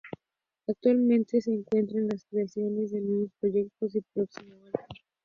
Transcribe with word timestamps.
Actualmente 0.67 1.41
se 1.41 1.53
encuentra 1.53 1.99
en 1.99 2.07
la 2.07 2.15
creaciones 2.31 2.89
de 2.91 3.01
nuevos 3.01 3.29
proyectos 3.39 3.93
y 3.95 4.01
próximo 4.01 4.55
Álbum. 4.65 4.83